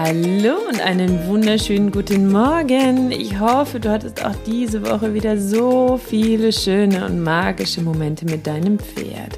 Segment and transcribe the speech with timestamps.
[0.00, 3.10] Hallo und einen wunderschönen guten Morgen.
[3.10, 8.46] Ich hoffe, du hattest auch diese Woche wieder so viele schöne und magische Momente mit
[8.46, 9.36] deinem Pferd.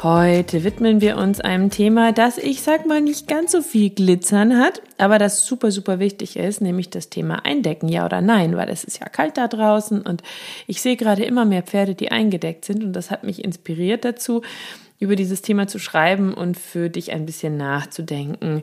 [0.00, 4.56] Heute widmen wir uns einem Thema, das ich sag mal nicht ganz so viel Glitzern
[4.56, 8.68] hat, aber das super, super wichtig ist, nämlich das Thema Eindecken, ja oder nein, weil
[8.68, 10.22] es ist ja kalt da draußen und
[10.68, 14.42] ich sehe gerade immer mehr Pferde, die eingedeckt sind und das hat mich inspiriert dazu,
[14.98, 18.62] über dieses Thema zu schreiben und für dich ein bisschen nachzudenken.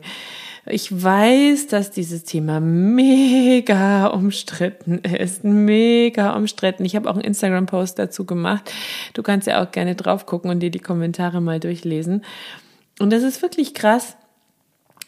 [0.66, 6.84] Ich weiß, dass dieses Thema mega umstritten ist, mega umstritten.
[6.84, 8.72] Ich habe auch einen Instagram-Post dazu gemacht.
[9.14, 12.24] Du kannst ja auch gerne drauf gucken und dir die Kommentare mal durchlesen.
[12.98, 14.16] Und das ist wirklich krass,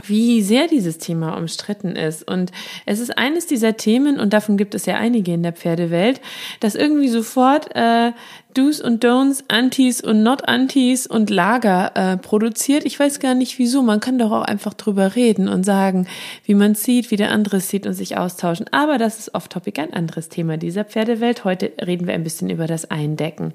[0.05, 2.29] wie sehr dieses Thema umstritten ist.
[2.29, 2.53] Und
[2.87, 6.21] es ist eines dieser Themen, und davon gibt es ja einige in der Pferdewelt,
[6.61, 8.13] dass irgendwie sofort äh,
[8.59, 12.85] Do's und Don'ts, Antis und Not-Antis und Lager äh, produziert.
[12.85, 13.83] Ich weiß gar nicht wieso.
[13.83, 16.09] Man kann doch auch einfach drüber reden und sagen,
[16.45, 18.67] wie man sieht, wie der andere sieht und sich austauschen.
[18.73, 21.45] Aber das ist off-topic ein anderes Thema dieser Pferdewelt.
[21.45, 23.53] Heute reden wir ein bisschen über das Eindecken.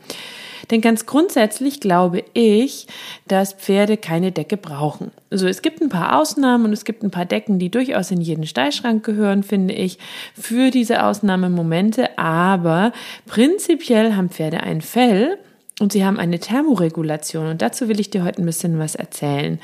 [0.71, 2.87] Denn ganz grundsätzlich glaube ich,
[3.27, 5.11] dass Pferde keine Decke brauchen.
[5.29, 8.21] Also es gibt ein paar Ausnahmen und es gibt ein paar Decken, die durchaus in
[8.21, 9.97] jeden Stallschrank gehören, finde ich,
[10.35, 12.17] für diese Ausnahmemomente.
[12.17, 12.93] Aber
[13.25, 15.39] prinzipiell haben Pferde ein Fell
[15.79, 19.59] und sie haben eine Thermoregulation und dazu will ich dir heute ein bisschen was erzählen.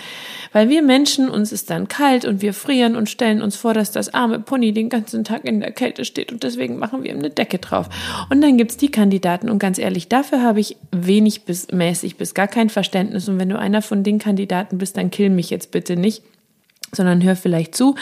[0.53, 3.91] Weil wir Menschen, uns ist dann kalt und wir frieren und stellen uns vor, dass
[3.91, 7.19] das arme Pony den ganzen Tag in der Kälte steht und deswegen machen wir ihm
[7.19, 7.89] eine Decke drauf.
[8.31, 12.33] Und dann gibt's die Kandidaten und ganz ehrlich, dafür habe ich wenig bis mäßig bis
[12.33, 15.69] gar kein Verständnis und wenn du einer von den Kandidaten bist, dann kill mich jetzt
[15.69, 16.23] bitte nicht
[16.93, 17.95] sondern hör vielleicht zu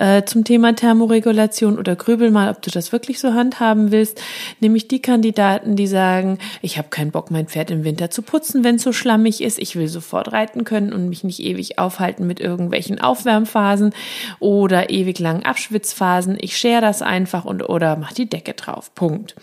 [0.00, 4.20] äh, zum Thema Thermoregulation oder grübel mal, ob du das wirklich so handhaben willst.
[4.60, 8.64] Nämlich die Kandidaten, die sagen, ich habe keinen Bock, mein Pferd im Winter zu putzen,
[8.64, 9.58] wenn es so schlammig ist.
[9.58, 13.92] Ich will sofort reiten können und mich nicht ewig aufhalten mit irgendwelchen Aufwärmphasen
[14.38, 16.38] oder ewig langen Abschwitzphasen.
[16.40, 18.94] Ich schere das einfach und oder mach die Decke drauf.
[18.94, 19.34] Punkt.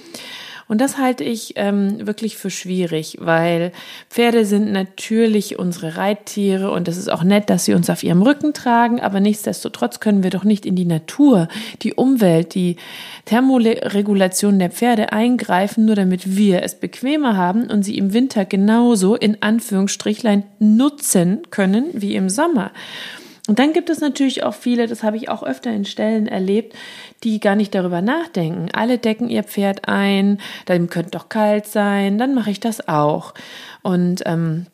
[0.67, 3.71] Und das halte ich ähm, wirklich für schwierig, weil
[4.09, 8.21] Pferde sind natürlich unsere Reittiere und es ist auch nett, dass sie uns auf ihrem
[8.21, 11.47] Rücken tragen, aber nichtsdestotrotz können wir doch nicht in die Natur,
[11.83, 12.75] die Umwelt, die
[13.25, 19.15] Thermoregulation der Pferde eingreifen, nur damit wir es bequemer haben und sie im Winter genauso
[19.15, 22.71] in Anführungsstrichlein nutzen können wie im Sommer.
[23.47, 26.75] Und dann gibt es natürlich auch viele, das habe ich auch öfter in Stellen erlebt,
[27.23, 28.67] die gar nicht darüber nachdenken.
[28.73, 33.33] Alle decken ihr Pferd ein, dann könnte doch kalt sein, dann mache ich das auch.
[33.83, 34.67] Und ähm,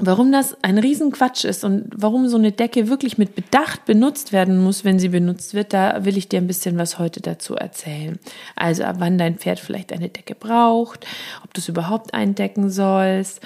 [0.00, 4.62] warum das ein Riesenquatsch ist und warum so eine Decke wirklich mit Bedacht benutzt werden
[4.62, 8.18] muss, wenn sie benutzt wird, da will ich dir ein bisschen was heute dazu erzählen.
[8.56, 11.06] Also ab wann dein Pferd vielleicht eine Decke braucht,
[11.44, 13.40] ob du es überhaupt eindecken sollst,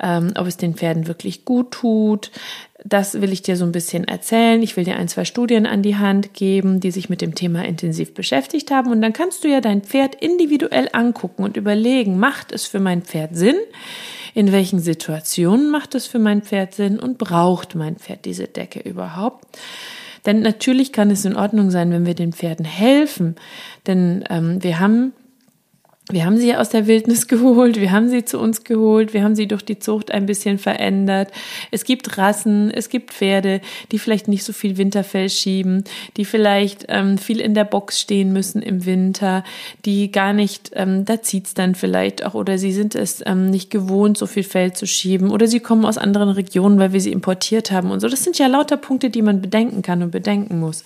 [0.00, 2.30] ähm, ob es den Pferden wirklich gut tut,
[2.84, 4.62] das will ich dir so ein bisschen erzählen.
[4.62, 7.64] Ich will dir ein, zwei Studien an die Hand geben, die sich mit dem Thema
[7.64, 8.90] intensiv beschäftigt haben.
[8.90, 13.02] Und dann kannst du ja dein Pferd individuell angucken und überlegen, macht es für mein
[13.02, 13.56] Pferd Sinn?
[14.34, 16.98] In welchen Situationen macht es für mein Pferd Sinn?
[16.98, 19.44] Und braucht mein Pferd diese Decke überhaupt?
[20.24, 23.36] Denn natürlich kann es in Ordnung sein, wenn wir den Pferden helfen.
[23.86, 25.12] Denn ähm, wir haben
[26.10, 29.36] wir haben sie aus der Wildnis geholt, wir haben sie zu uns geholt, wir haben
[29.36, 31.30] sie durch die Zucht ein bisschen verändert.
[31.70, 33.60] Es gibt Rassen, es gibt Pferde,
[33.92, 35.84] die vielleicht nicht so viel Winterfell schieben,
[36.16, 39.44] die vielleicht ähm, viel in der Box stehen müssen im Winter,
[39.84, 43.70] die gar nicht, ähm, da zieht's dann vielleicht auch, oder sie sind es ähm, nicht
[43.70, 47.12] gewohnt, so viel Fell zu schieben, oder sie kommen aus anderen Regionen, weil wir sie
[47.12, 48.08] importiert haben und so.
[48.08, 50.82] Das sind ja lauter Punkte, die man bedenken kann und bedenken muss.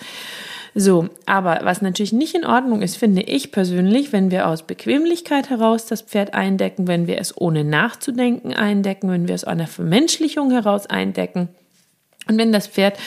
[0.79, 5.49] So, aber was natürlich nicht in Ordnung ist, finde ich persönlich, wenn wir aus Bequemlichkeit
[5.49, 9.69] heraus das Pferd eindecken, wenn wir es ohne nachzudenken eindecken, wenn wir es aus einer
[9.69, 11.49] Vermenschlichung heraus eindecken.
[12.29, 12.99] Und wenn das Pferd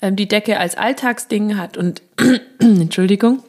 [0.00, 2.00] äh, die Decke als Alltagsding hat und
[2.60, 3.42] Entschuldigung,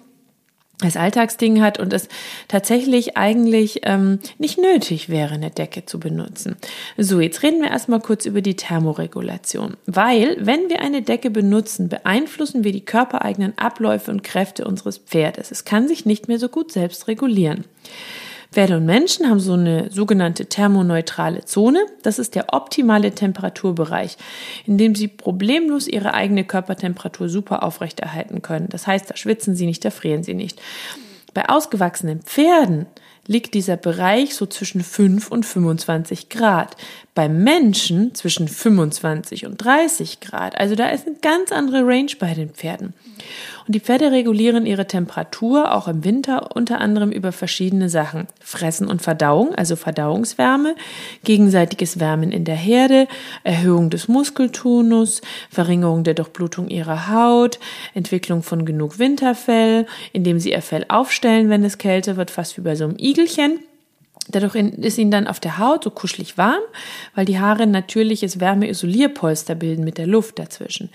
[0.81, 2.07] als Alltagsding hat und es
[2.48, 6.57] tatsächlich eigentlich ähm, nicht nötig wäre, eine Decke zu benutzen.
[6.98, 9.78] So, jetzt reden wir erstmal kurz über die Thermoregulation.
[9.86, 15.51] Weil, wenn wir eine Decke benutzen, beeinflussen wir die körpereigenen Abläufe und Kräfte unseres Pferdes.
[15.51, 17.66] Es kann sich nicht mehr so gut selbst regulieren.
[18.53, 21.86] Pferde und Menschen haben so eine sogenannte thermoneutrale Zone.
[22.03, 24.18] Das ist der optimale Temperaturbereich,
[24.65, 28.68] in dem sie problemlos ihre eigene Körpertemperatur super aufrechterhalten können.
[28.68, 30.62] Das heißt, da schwitzen sie nicht, da frieren sie nicht.
[31.33, 32.88] Bei ausgewachsenen Pferden
[33.27, 36.75] liegt dieser Bereich so zwischen 5 und 25 Grad.
[37.13, 40.57] Beim Menschen zwischen 25 und 30 Grad.
[40.57, 42.94] Also da ist eine ganz andere Range bei den Pferden.
[43.68, 48.27] Und die Pferde regulieren ihre Temperatur auch im Winter unter anderem über verschiedene Sachen.
[48.39, 50.75] Fressen und Verdauung, also Verdauungswärme,
[51.23, 53.07] gegenseitiges Wärmen in der Herde,
[53.44, 57.59] Erhöhung des Muskeltonus, Verringerung der Durchblutung ihrer Haut,
[57.94, 62.62] Entwicklung von genug Winterfell, indem sie ihr Fell aufstellen, wenn es kälter wird, fast wie
[62.62, 63.59] bei so einem Igelchen.
[64.29, 66.62] Dadurch ist ihnen dann auf der Haut so kuschelig warm,
[67.15, 70.89] weil die Haare natürliches Wärmeisolierpolster bilden mit der Luft dazwischen.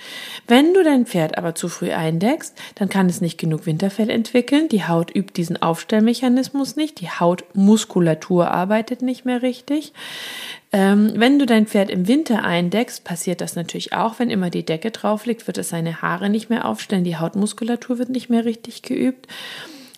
[0.46, 4.68] Wenn du dein Pferd aber zu früh eindeckst, dann kann es nicht genug Winterfell entwickeln.
[4.68, 7.00] Die Haut übt diesen Aufstellmechanismus nicht.
[7.00, 9.92] Die Hautmuskulatur arbeitet nicht mehr richtig.
[10.72, 14.18] Ähm, wenn du dein Pferd im Winter eindeckst, passiert das natürlich auch.
[14.18, 17.04] Wenn immer die Decke drauf liegt, wird es seine Haare nicht mehr aufstellen.
[17.04, 19.26] Die Hautmuskulatur wird nicht mehr richtig geübt.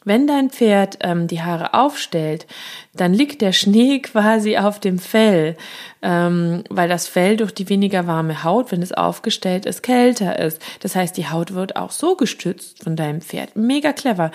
[0.05, 2.47] Wenn dein Pferd ähm, die Haare aufstellt,
[2.95, 5.57] dann liegt der Schnee quasi auf dem Fell,
[6.03, 10.61] ähm, weil das Fell durch die weniger warme Haut, wenn es aufgestellt ist, kälter ist.
[10.81, 13.57] Das heißt, die Haut wird auch so gestützt von deinem Pferd.
[13.57, 14.31] Mega clever.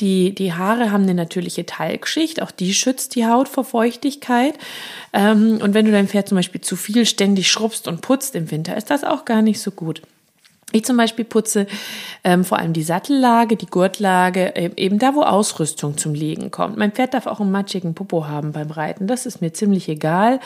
[0.00, 4.58] Die, die Haare haben eine natürliche Talgschicht, auch die schützt die Haut vor Feuchtigkeit.
[5.12, 8.50] Ähm, und wenn du dein Pferd zum Beispiel zu viel ständig schrubbst und putzt im
[8.50, 10.02] Winter, ist das auch gar nicht so gut.
[10.74, 11.68] Ich zum Beispiel putze
[12.24, 16.76] ähm, vor allem die Sattellage, die Gurtlage, äh, eben da, wo Ausrüstung zum Liegen kommt.
[16.76, 19.06] Mein Pferd darf auch einen matschigen Popo haben beim Reiten.
[19.06, 20.40] Das ist mir ziemlich egal,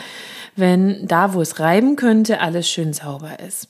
[0.55, 3.69] wenn da, wo es reiben könnte, alles schön sauber ist.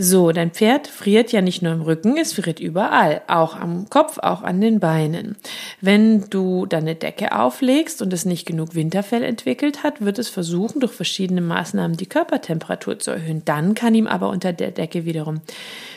[0.00, 4.18] So, dein Pferd friert ja nicht nur im Rücken, es friert überall, auch am Kopf,
[4.18, 5.34] auch an den Beinen.
[5.80, 10.78] Wenn du deine Decke auflegst und es nicht genug Winterfell entwickelt hat, wird es versuchen,
[10.78, 13.42] durch verschiedene Maßnahmen die Körpertemperatur zu erhöhen.
[13.44, 15.40] Dann kann ihm aber unter der Decke wiederum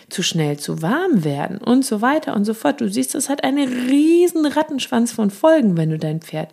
[0.10, 2.82] zu schnell zu warm werden und so weiter und so fort.
[2.82, 6.50] Du siehst, es hat einen riesen Rattenschwanz von Folgen, wenn du dein Pferd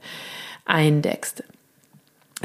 [0.66, 1.44] eindeckst.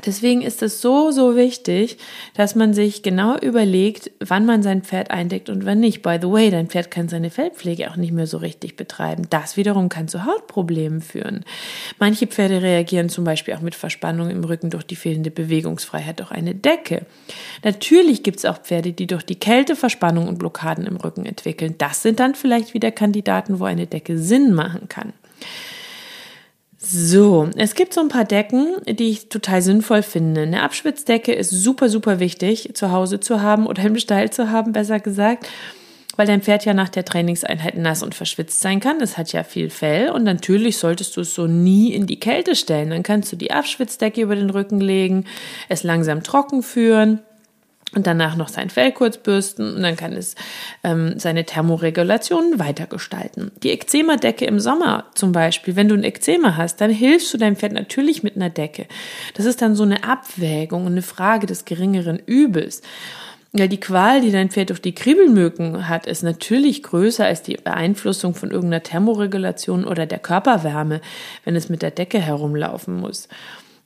[0.05, 1.97] Deswegen ist es so, so wichtig,
[2.33, 6.01] dass man sich genau überlegt, wann man sein Pferd eindeckt und wann nicht.
[6.01, 9.27] By the way, dein Pferd kann seine Fellpflege auch nicht mehr so richtig betreiben.
[9.29, 11.45] Das wiederum kann zu Hautproblemen führen.
[11.99, 16.31] Manche Pferde reagieren zum Beispiel auch mit Verspannung im Rücken durch die fehlende Bewegungsfreiheit durch
[16.31, 17.05] eine Decke.
[17.63, 21.75] Natürlich gibt es auch Pferde, die durch die Kälte Verspannung und Blockaden im Rücken entwickeln.
[21.77, 25.13] Das sind dann vielleicht wieder Kandidaten, wo eine Decke Sinn machen kann.
[26.85, 30.41] So, es gibt so ein paar Decken, die ich total sinnvoll finde.
[30.41, 34.73] Eine Abschwitzdecke ist super, super wichtig zu Hause zu haben oder im Stall zu haben,
[34.73, 35.47] besser gesagt,
[36.17, 38.99] weil dein Pferd ja nach der Trainingseinheit nass und verschwitzt sein kann.
[38.99, 42.53] Es hat ja viel Fell und natürlich solltest du es so nie in die Kälte
[42.53, 42.89] stellen.
[42.89, 45.23] Dann kannst du die Abschwitzdecke über den Rücken legen,
[45.69, 47.19] es langsam trocken führen
[47.95, 50.35] und danach noch sein Fell kurz bürsten und dann kann es
[50.83, 53.51] ähm, seine Thermoregulation weitergestalten.
[53.63, 57.55] Die Ekzemadecke im Sommer zum Beispiel, wenn du ein Ekzema hast, dann hilfst du deinem
[57.55, 58.87] Pferd natürlich mit einer Decke.
[59.35, 62.81] Das ist dann so eine Abwägung und eine Frage des geringeren Übels.
[63.55, 67.55] Ja, die Qual, die dein Pferd durch die Kribbelmücken hat, ist natürlich größer als die
[67.55, 71.01] Beeinflussung von irgendeiner Thermoregulation oder der Körperwärme,
[71.45, 73.27] wenn es mit der Decke herumlaufen muss.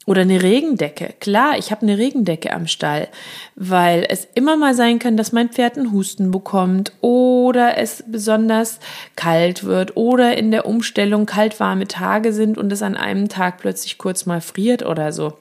[0.07, 1.13] Oder eine Regendecke.
[1.19, 3.09] Klar, ich habe eine Regendecke am Stall,
[3.55, 8.79] weil es immer mal sein kann, dass mein Pferd einen Husten bekommt oder es besonders
[9.17, 13.97] kalt wird oder in der Umstellung kalt-warme Tage sind und es an einem Tag plötzlich
[13.97, 15.33] kurz mal friert oder so.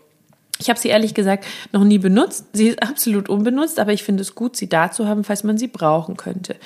[0.58, 2.46] Ich habe sie ehrlich gesagt noch nie benutzt.
[2.52, 5.58] Sie ist absolut unbenutzt, aber ich finde es gut, sie da zu haben, falls man
[5.58, 6.56] sie brauchen könnte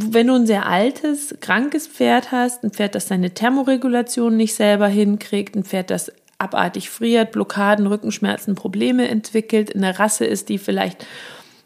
[0.00, 4.86] wenn du ein sehr altes, krankes Pferd hast, ein Pferd, das seine Thermoregulation nicht selber
[4.86, 10.58] hinkriegt, ein Pferd, das abartig friert, Blockaden, Rückenschmerzen, Probleme entwickelt, in der Rasse ist, die
[10.58, 11.04] vielleicht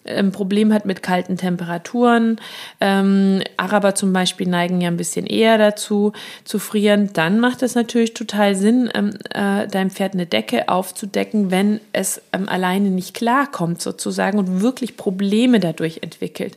[0.04, 2.40] ein ähm, Problem hat mit kalten Temperaturen.
[2.80, 6.12] Ähm, Araber zum Beispiel neigen ja ein bisschen eher dazu
[6.44, 7.10] zu frieren.
[7.12, 12.20] Dann macht es natürlich total Sinn, ähm, äh, deinem Pferd eine Decke aufzudecken, wenn es
[12.32, 16.56] ähm, alleine nicht klarkommt sozusagen und wirklich Probleme dadurch entwickelt.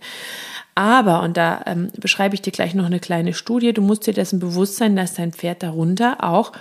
[0.74, 4.14] Aber, und da ähm, beschreibe ich dir gleich noch eine kleine Studie, du musst dir
[4.14, 6.52] dessen bewusst sein, dass dein Pferd darunter auch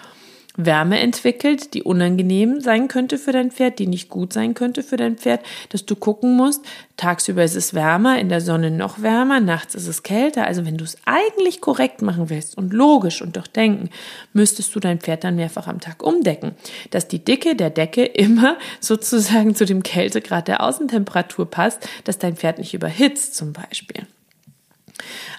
[0.56, 4.96] Wärme entwickelt, die unangenehm sein könnte für dein Pferd, die nicht gut sein könnte für
[4.96, 6.64] dein Pferd, dass du gucken musst,
[6.96, 10.46] tagsüber ist es wärmer, in der Sonne noch wärmer, nachts ist es kälter.
[10.46, 13.90] Also wenn du es eigentlich korrekt machen willst und logisch und durchdenken,
[14.32, 16.52] müsstest du dein Pferd dann mehrfach am Tag umdecken,
[16.90, 22.36] dass die Dicke der Decke immer sozusagen zu dem Kältegrad der Außentemperatur passt, dass dein
[22.36, 24.06] Pferd nicht überhitzt zum Beispiel.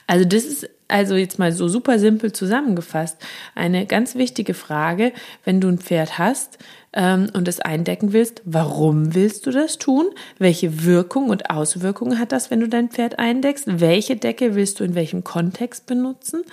[0.08, 3.18] Also das ist also jetzt mal so super simpel zusammengefasst
[3.56, 5.14] eine ganz wichtige Frage,
[5.44, 6.60] wenn du ein Pferd hast
[6.94, 8.42] ähm, und es eindecken willst.
[8.46, 10.06] Warum willst du das tun?
[10.38, 13.66] Welche Wirkung und Auswirkungen hat das, wenn du dein Pferd eindeckst?
[13.80, 16.44] Welche Decke willst du in welchem Kontext benutzen?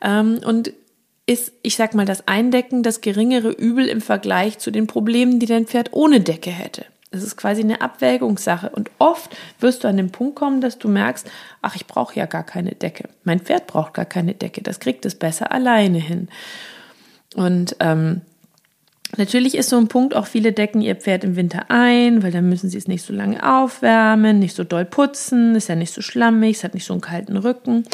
[0.00, 0.72] Ähm, und
[1.26, 5.46] ist, ich sag mal, das Eindecken das geringere Übel im Vergleich zu den Problemen, die
[5.46, 6.84] dein Pferd ohne Decke hätte.
[7.14, 8.70] Es ist quasi eine Abwägungssache.
[8.70, 11.30] Und oft wirst du an den Punkt kommen, dass du merkst,
[11.62, 13.08] ach, ich brauche ja gar keine Decke.
[13.24, 14.62] Mein Pferd braucht gar keine Decke.
[14.62, 16.28] Das kriegt es besser alleine hin.
[17.34, 18.22] Und ähm,
[19.16, 22.48] Natürlich ist so ein Punkt, auch viele decken ihr Pferd im Winter ein, weil dann
[22.48, 26.00] müssen sie es nicht so lange aufwärmen, nicht so doll putzen, ist ja nicht so
[26.00, 27.84] schlammig, es hat nicht so einen kalten Rücken.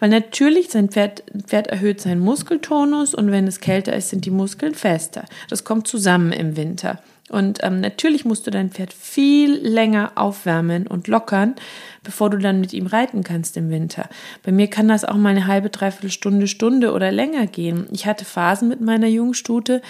[0.00, 4.30] Weil natürlich sein Pferd, Pferd erhöht seinen Muskeltonus und wenn es kälter ist, sind die
[4.30, 5.24] Muskeln fester.
[5.48, 6.98] Das kommt zusammen im Winter.
[7.30, 11.54] Und ähm, natürlich musst du dein Pferd viel länger aufwärmen und lockern,
[12.02, 14.10] bevor du dann mit ihm reiten kannst im Winter.
[14.42, 17.86] Bei mir kann das auch mal eine halbe, dreiviertel Stunde, Stunde oder länger gehen.
[17.92, 19.80] Ich hatte Phasen mit meiner Jungstute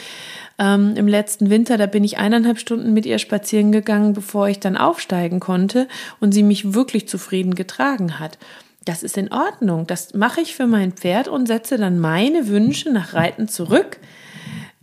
[0.60, 4.60] ähm, im letzten Winter, da bin ich eineinhalb Stunden mit ihr spazieren gegangen, bevor ich
[4.60, 5.88] dann aufsteigen konnte
[6.20, 8.38] und sie mich wirklich zufrieden getragen hat.
[8.84, 9.88] Das ist in Ordnung.
[9.88, 13.98] Das mache ich für mein Pferd und setze dann meine Wünsche nach Reiten zurück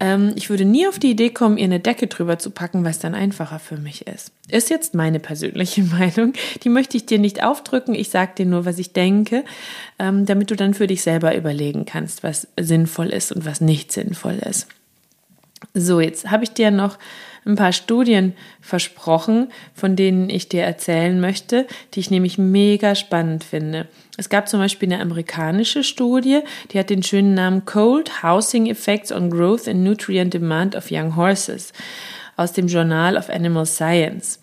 [0.02, 2.90] ähm, ich würde nie auf die Idee kommen, ihr eine Decke drüber zu packen, weil
[2.90, 4.32] es dann einfacher für mich ist.
[4.50, 6.34] Ist jetzt meine persönliche Meinung.
[6.64, 7.94] Die möchte ich dir nicht aufdrücken.
[7.94, 9.46] Ich sage dir nur, was ich denke,
[10.00, 13.92] ähm, damit du dann für dich selber überlegen kannst, was sinnvoll ist und was nicht
[13.92, 14.68] sinnvoll ist.
[15.76, 16.98] So, jetzt habe ich dir noch
[17.46, 23.44] ein paar Studien versprochen, von denen ich dir erzählen möchte, die ich nämlich mega spannend
[23.44, 23.88] finde.
[24.18, 29.12] Es gab zum Beispiel eine amerikanische Studie, die hat den schönen Namen Cold Housing Effects
[29.12, 31.74] on Growth and Nutrient Demand of Young Horses
[32.38, 34.40] aus dem Journal of Animal Science.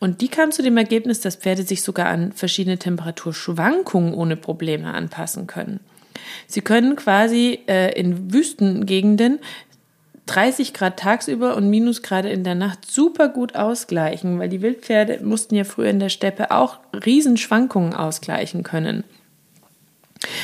[0.00, 4.92] Und die kam zu dem Ergebnis, dass Pferde sich sogar an verschiedene Temperaturschwankungen ohne Probleme
[4.92, 5.80] anpassen können.
[6.46, 9.40] Sie können quasi äh, in Wüstengegenden
[10.28, 15.54] 30 Grad tagsüber und Minusgrade in der Nacht super gut ausgleichen, weil die Wildpferde mussten
[15.54, 19.04] ja früher in der Steppe auch Riesenschwankungen ausgleichen können.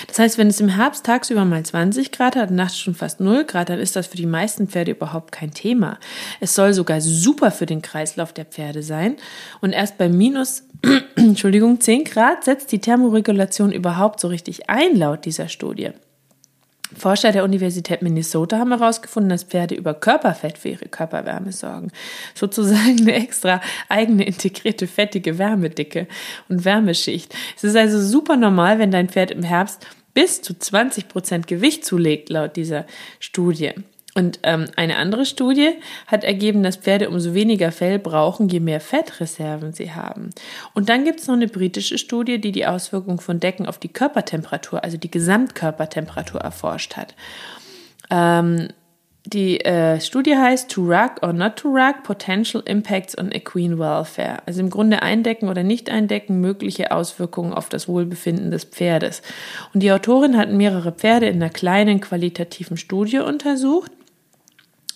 [0.06, 3.44] Das heißt, wenn es im Herbst tagsüber mal 20 Grad hat, nachts schon fast 0
[3.44, 5.98] Grad, dann ist das für die meisten Pferde überhaupt kein Thema.
[6.40, 9.16] Es soll sogar super für den Kreislauf der Pferde sein.
[9.60, 10.62] Und erst bei minus,
[11.16, 15.90] Entschuldigung, 10 Grad setzt die Thermoregulation überhaupt so richtig ein, laut dieser Studie.
[16.96, 21.90] Forscher der Universität Minnesota haben herausgefunden, dass Pferde über Körperfett für ihre Körperwärme sorgen.
[22.34, 26.06] Sozusagen eine extra eigene integrierte fettige Wärmedicke
[26.48, 27.34] und Wärmeschicht.
[27.56, 31.84] Es ist also super normal, wenn dein Pferd im Herbst bis zu 20 Prozent Gewicht
[31.84, 32.86] zulegt, laut dieser
[33.18, 33.72] Studie.
[34.16, 35.70] Und ähm, eine andere Studie
[36.06, 40.30] hat ergeben, dass Pferde umso weniger Fell brauchen, je mehr Fettreserven sie haben.
[40.72, 43.88] Und dann gibt es noch eine britische Studie, die die Auswirkung von Decken auf die
[43.88, 47.16] Körpertemperatur, also die Gesamtkörpertemperatur erforscht hat.
[48.08, 48.68] Ähm,
[49.26, 54.42] die äh, Studie heißt To Rug or Not to Rug, Potential Impacts on Equine Welfare.
[54.46, 59.22] Also im Grunde eindecken oder nicht eindecken, mögliche Auswirkungen auf das Wohlbefinden des Pferdes.
[59.72, 63.90] Und die Autorin hat mehrere Pferde in einer kleinen qualitativen Studie untersucht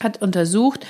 [0.00, 0.86] hat untersucht,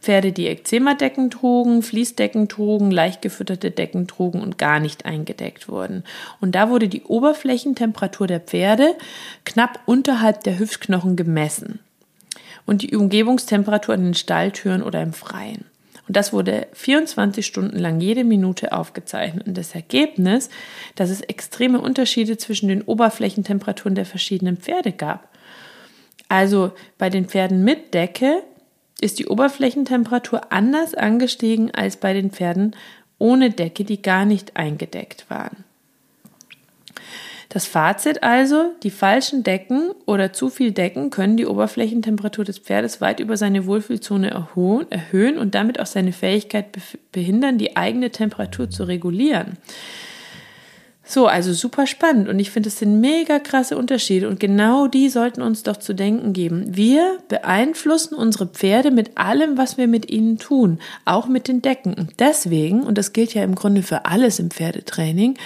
[0.00, 6.02] Pferde, die Ekzemadecken trugen, Fließdecken trugen, leicht gefütterte Decken trugen und gar nicht eingedeckt wurden.
[6.40, 8.96] Und da wurde die Oberflächentemperatur der Pferde
[9.44, 11.78] knapp unterhalb der Hüftknochen gemessen.
[12.66, 15.64] Und die Umgebungstemperatur an den Stalltüren oder im Freien.
[16.08, 19.46] Und das wurde 24 Stunden lang jede Minute aufgezeichnet.
[19.46, 20.50] Und das Ergebnis,
[20.96, 25.28] dass es extreme Unterschiede zwischen den Oberflächentemperaturen der verschiedenen Pferde gab.
[26.28, 28.42] Also bei den Pferden mit Decke
[29.02, 32.76] ist die Oberflächentemperatur anders angestiegen als bei den Pferden
[33.18, 35.64] ohne Decke, die gar nicht eingedeckt waren.
[37.48, 43.02] Das Fazit also, die falschen Decken oder zu viel Decken können die Oberflächentemperatur des Pferdes
[43.02, 46.68] weit über seine Wohlfühlzone erhöhen und damit auch seine Fähigkeit
[47.12, 49.58] behindern, die eigene Temperatur zu regulieren.
[51.04, 55.08] So, also super spannend und ich finde, es sind mega krasse Unterschiede und genau die
[55.08, 56.64] sollten uns doch zu denken geben.
[56.76, 61.94] Wir beeinflussen unsere Pferde mit allem, was wir mit ihnen tun, auch mit den Decken.
[61.94, 65.36] Und deswegen, und das gilt ja im Grunde für alles im Pferdetraining,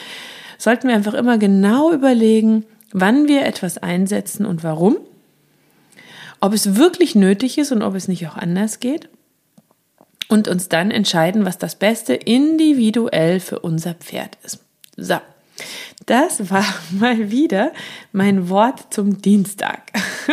[0.58, 4.98] sollten wir einfach immer genau überlegen, wann wir etwas einsetzen und warum.
[6.40, 9.08] ob es wirklich nötig ist und ob es nicht auch anders geht
[10.28, 14.60] und uns dann entscheiden, was das Beste individuell für unser Pferd ist.
[14.96, 15.16] So,
[16.06, 17.72] das war mal wieder
[18.12, 19.92] mein Wort zum Dienstag.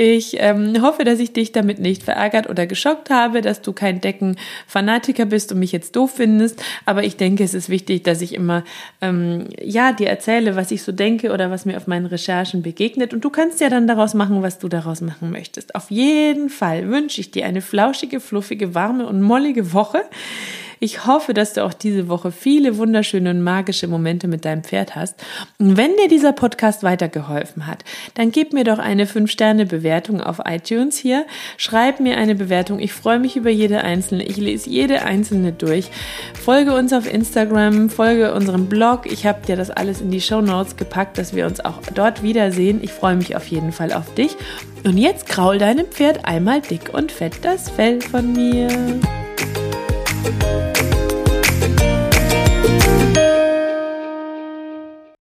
[0.00, 4.00] Ich ähm, hoffe, dass ich dich damit nicht verärgert oder geschockt habe, dass du kein
[4.00, 6.62] Deckenfanatiker bist und mich jetzt doof findest.
[6.84, 8.62] Aber ich denke, es ist wichtig, dass ich immer
[9.00, 13.12] ähm, ja dir erzähle, was ich so denke oder was mir auf meinen Recherchen begegnet.
[13.12, 15.74] Und du kannst ja dann daraus machen, was du daraus machen möchtest.
[15.74, 20.02] Auf jeden Fall wünsche ich dir eine flauschige, fluffige, warme und mollige Woche.
[20.80, 24.94] Ich hoffe, dass du auch diese Woche viele wunderschöne und magische Momente mit deinem Pferd
[24.96, 25.14] hast.
[25.58, 30.96] Und wenn dir dieser Podcast weitergeholfen hat, dann gib mir doch eine 5-Sterne-Bewertung auf iTunes
[30.96, 31.26] hier.
[31.56, 32.78] Schreib mir eine Bewertung.
[32.78, 34.24] Ich freue mich über jede einzelne.
[34.24, 35.90] Ich lese jede einzelne durch.
[36.34, 39.06] Folge uns auf Instagram, folge unserem Blog.
[39.10, 42.22] Ich habe dir das alles in die Show Notes gepackt, dass wir uns auch dort
[42.22, 42.80] wiedersehen.
[42.82, 44.36] Ich freue mich auf jeden Fall auf dich.
[44.84, 48.68] Und jetzt kraul deinem Pferd einmal dick und fett das Fell von mir.